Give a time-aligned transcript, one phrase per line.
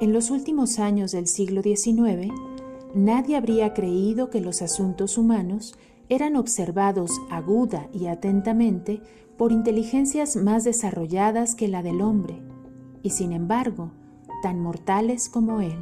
[0.00, 2.32] En los últimos años del siglo XIX,
[2.94, 5.74] nadie habría creído que los asuntos humanos
[6.08, 9.02] eran observados aguda y atentamente
[9.36, 12.40] por inteligencias más desarrolladas que la del hombre,
[13.02, 13.92] y sin embargo,
[14.42, 15.76] tan mortales como él.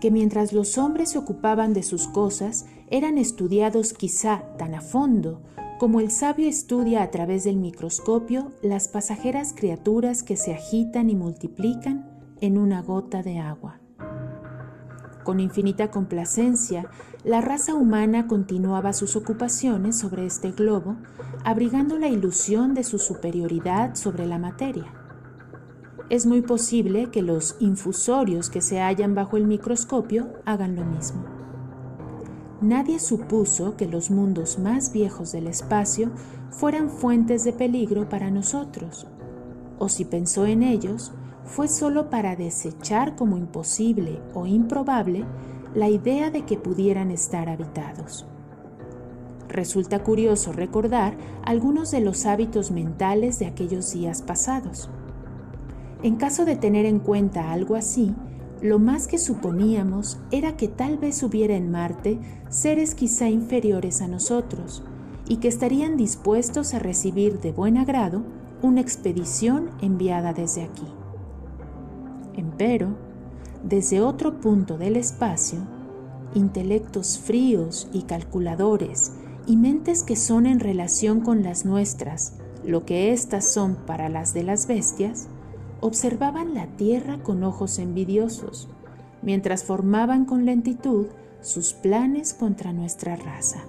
[0.00, 5.42] Que mientras los hombres se ocupaban de sus cosas, eran estudiados quizá tan a fondo
[5.78, 11.14] como el sabio estudia a través del microscopio las pasajeras criaturas que se agitan y
[11.14, 12.09] multiplican
[12.40, 13.80] en una gota de agua.
[15.24, 16.88] Con infinita complacencia,
[17.24, 20.96] la raza humana continuaba sus ocupaciones sobre este globo,
[21.44, 24.86] abrigando la ilusión de su superioridad sobre la materia.
[26.08, 31.24] Es muy posible que los infusorios que se hallan bajo el microscopio hagan lo mismo.
[32.60, 36.10] Nadie supuso que los mundos más viejos del espacio
[36.50, 39.06] fueran fuentes de peligro para nosotros,
[39.78, 41.12] o si pensó en ellos,
[41.50, 45.24] fue solo para desechar como imposible o improbable
[45.74, 48.24] la idea de que pudieran estar habitados.
[49.48, 54.90] Resulta curioso recordar algunos de los hábitos mentales de aquellos días pasados.
[56.04, 58.14] En caso de tener en cuenta algo así,
[58.62, 64.06] lo más que suponíamos era que tal vez hubiera en Marte seres quizá inferiores a
[64.06, 64.84] nosotros
[65.26, 68.22] y que estarían dispuestos a recibir de buen agrado
[68.62, 70.99] una expedición enviada desde aquí.
[72.36, 72.88] Empero,
[73.62, 75.58] desde otro punto del espacio,
[76.34, 79.12] intelectos fríos y calculadores
[79.46, 84.32] y mentes que son en relación con las nuestras, lo que éstas son para las
[84.32, 85.28] de las bestias,
[85.80, 88.68] observaban la Tierra con ojos envidiosos,
[89.22, 91.06] mientras formaban con lentitud
[91.40, 93.64] sus planes contra nuestra raza.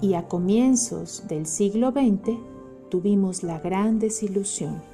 [0.00, 2.38] Y a comienzos del siglo XX
[2.90, 4.93] tuvimos la gran desilusión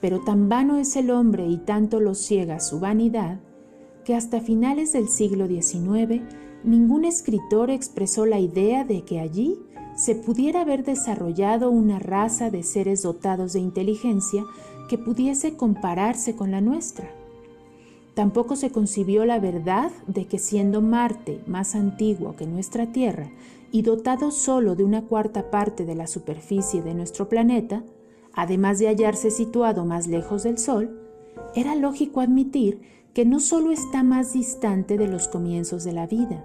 [0.00, 3.40] pero tan vano es el hombre y tanto lo ciega su vanidad,
[4.04, 6.22] que hasta finales del siglo XIX
[6.64, 9.58] ningún escritor expresó la idea de que allí
[9.96, 14.44] se pudiera haber desarrollado una raza de seres dotados de inteligencia
[14.88, 17.10] que pudiese compararse con la nuestra.
[18.14, 23.30] Tampoco se concibió la verdad de que siendo Marte más antiguo que nuestra Tierra
[23.70, 27.84] y dotado solo de una cuarta parte de la superficie de nuestro planeta,
[28.38, 30.96] además de hallarse situado más lejos del Sol,
[31.56, 32.80] era lógico admitir
[33.12, 36.44] que no solo está más distante de los comienzos de la vida,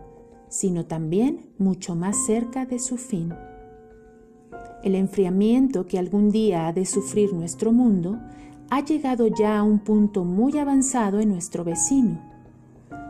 [0.49, 3.31] sino también mucho más cerca de su fin.
[4.83, 8.19] El enfriamiento que algún día ha de sufrir nuestro mundo
[8.71, 12.19] ha llegado ya a un punto muy avanzado en nuestro vecino.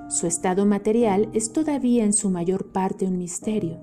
[0.09, 3.77] Su estado material es todavía en su mayor parte un misterio,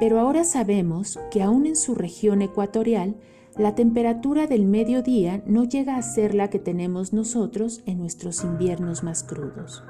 [0.00, 3.14] pero ahora sabemos que aún en su región ecuatorial
[3.58, 9.02] la temperatura del mediodía no llega a ser la que tenemos nosotros en nuestros inviernos
[9.02, 9.82] más crudos.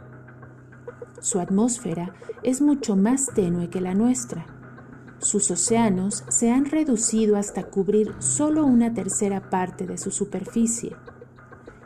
[1.20, 4.46] Su atmósfera es mucho más tenue que la nuestra.
[5.18, 10.96] Sus océanos se han reducido hasta cubrir solo una tercera parte de su superficie,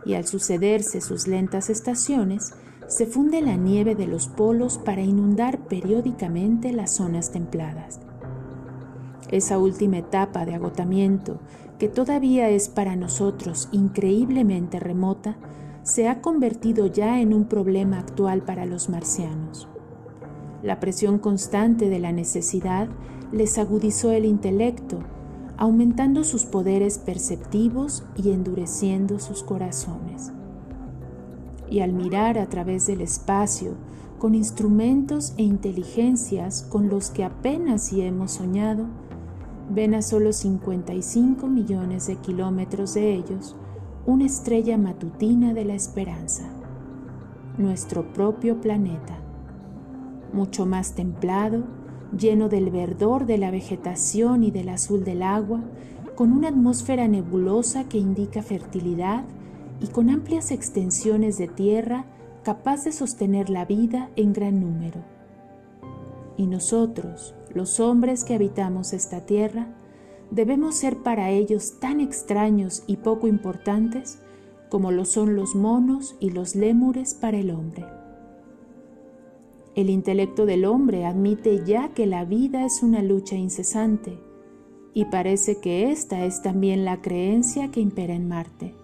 [0.05, 2.55] y al sucederse sus lentas estaciones,
[2.87, 8.01] se funde la nieve de los polos para inundar periódicamente las zonas templadas.
[9.31, 11.39] Esa última etapa de agotamiento
[11.79, 15.37] que todavía es para nosotros increíblemente remota,
[15.83, 19.69] se ha convertido ya en un problema actual para los marcianos.
[20.63, 22.89] La presión constante de la necesidad
[23.33, 25.01] les agudizó el intelecto,
[25.57, 30.33] aumentando sus poderes perceptivos y endureciendo sus corazones.
[31.69, 33.75] Y al mirar a través del espacio,
[34.21, 38.87] con instrumentos e inteligencias con los que apenas si hemos soñado,
[39.75, 43.57] ven a solo 55 millones de kilómetros de ellos
[44.05, 46.45] una estrella matutina de la esperanza,
[47.57, 49.17] nuestro propio planeta,
[50.33, 51.65] mucho más templado,
[52.17, 55.61] lleno del verdor de la vegetación y del azul del agua,
[56.17, 59.25] con una atmósfera nebulosa que indica fertilidad
[59.81, 62.05] y con amplias extensiones de tierra
[62.43, 65.01] capaz de sostener la vida en gran número.
[66.37, 69.67] Y nosotros, los hombres que habitamos esta tierra,
[70.31, 74.19] debemos ser para ellos tan extraños y poco importantes
[74.71, 77.85] como lo son los monos y los lémures para el hombre.
[79.75, 84.19] El intelecto del hombre admite ya que la vida es una lucha incesante,
[84.95, 88.75] y parece que esta es también la creencia que impera en Marte.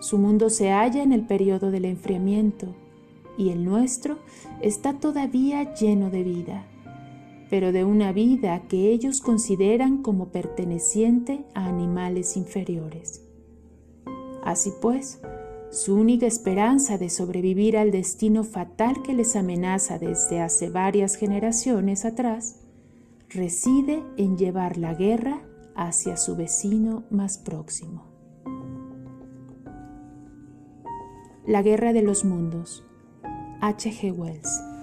[0.00, 2.68] Su mundo se halla en el periodo del enfriamiento,
[3.36, 4.16] y el nuestro
[4.62, 6.66] está todavía lleno de vida
[7.50, 13.22] pero de una vida que ellos consideran como perteneciente a animales inferiores.
[14.42, 15.20] Así pues,
[15.70, 22.04] su única esperanza de sobrevivir al destino fatal que les amenaza desde hace varias generaciones
[22.04, 22.60] atrás
[23.28, 25.42] reside en llevar la guerra
[25.74, 28.04] hacia su vecino más próximo.
[31.46, 32.84] La Guerra de los Mundos.
[33.60, 33.90] H.
[33.90, 34.12] G.
[34.12, 34.75] Wells